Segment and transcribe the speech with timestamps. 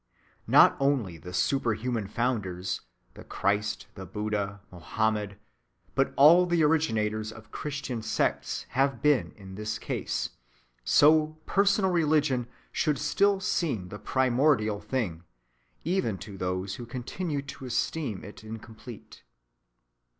[0.47, 2.81] Not only the superhuman founders,
[3.13, 5.39] the Christ, the Buddha, Mahomet,
[5.93, 12.97] but all the originators of Christian sects have been in this case;—so personal religion should
[12.97, 15.23] still seem the primordial thing,
[15.83, 19.21] even to those who continue to esteem it incomplete.